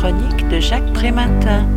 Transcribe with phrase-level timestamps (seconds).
[0.00, 1.68] chronique de Jacques Prématin.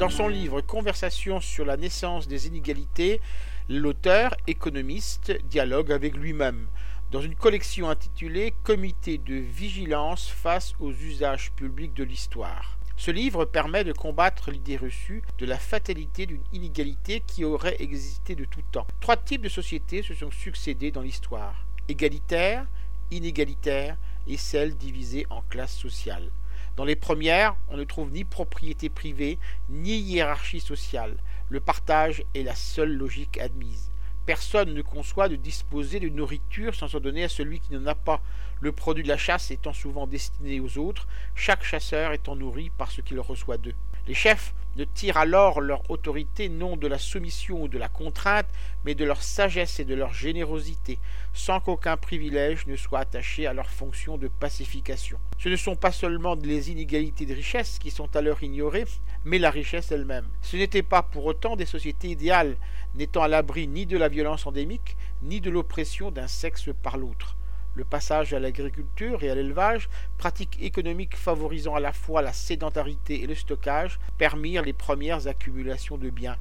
[0.00, 3.20] Dans son livre Conversation sur la naissance des inégalités,
[3.68, 6.66] l'auteur, économiste, dialogue avec lui-même
[7.12, 12.78] dans une collection intitulée Comité de vigilance face aux usages publics de l'histoire.
[12.96, 18.34] Ce livre permet de combattre l'idée reçue de la fatalité d'une inégalité qui aurait existé
[18.34, 18.88] de tout temps.
[18.98, 22.66] Trois types de sociétés se sont succédés dans l'histoire égalitaire,
[23.10, 23.96] inégalitaire
[24.26, 26.30] et celles divisées en classes sociales.
[26.76, 31.16] Dans les premières, on ne trouve ni propriété privée, ni hiérarchie sociale.
[31.48, 33.90] Le partage est la seule logique admise.
[34.24, 37.94] Personne ne conçoit de disposer de nourriture sans en donner à celui qui n'en a
[37.94, 38.22] pas.
[38.60, 42.92] Le produit de la chasse étant souvent destiné aux autres, chaque chasseur étant nourri par
[42.92, 43.74] ce qu'il reçoit d'eux.
[44.06, 48.46] Les chefs ne tirent alors leur autorité non de la soumission ou de la contrainte,
[48.84, 50.98] mais de leur sagesse et de leur générosité,
[51.32, 55.18] sans qu'aucun privilège ne soit attaché à leur fonction de pacification.
[55.38, 58.86] Ce ne sont pas seulement les inégalités de richesse qui sont alors ignorées,
[59.24, 60.26] mais la richesse elle-même.
[60.42, 62.56] Ce n'était pas pour autant des sociétés idéales,
[62.94, 67.36] n'étant à l'abri ni de la violence endémique, ni de l'oppression d'un sexe par l'autre
[67.74, 73.22] le passage à l'agriculture et à l'élevage, pratiques économiques favorisant à la fois la sédentarité
[73.22, 76.36] et le stockage, permirent les premières accumulations de biens.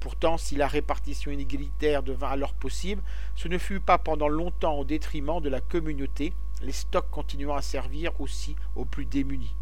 [0.00, 3.02] Pourtant, si la répartition inégalitaire devint alors possible,
[3.36, 7.62] ce ne fut pas pendant longtemps au détriment de la communauté, les stocks continuant à
[7.62, 9.56] servir aussi aux plus démunis.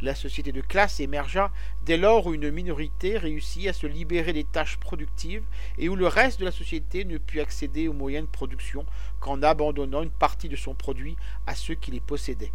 [0.00, 1.50] La société de classe émergea
[1.84, 5.44] dès lors où une minorité réussit à se libérer des tâches productives
[5.76, 8.86] et où le reste de la société ne put accéder aux moyens de production
[9.18, 12.52] qu'en abandonnant une partie de son produit à ceux qui les possédaient.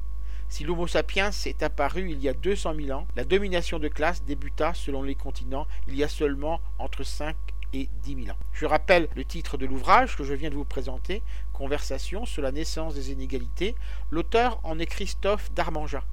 [0.47, 4.23] Si l'Homo sapiens est apparu il y a 200 000 ans, la domination de classe
[4.23, 7.35] débuta selon les continents il y a seulement entre 5
[7.73, 8.39] et 10 000 ans.
[8.53, 12.51] Je rappelle le titre de l'ouvrage que je viens de vous présenter, Conversation sur la
[12.51, 13.75] naissance des inégalités.
[14.11, 16.03] L'auteur en est Christophe Darmangeat.